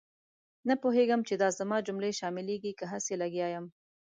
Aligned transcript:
نه 0.67 0.73
پوهېږم 0.81 1.21
چې 1.27 1.33
دا 1.41 1.49
زما 1.59 1.77
جملې 1.87 2.11
شاملېږي 2.19 2.71
که 2.79 2.85
هسې 2.91 3.13
لګیا 3.21 3.47
یم. 3.53 3.65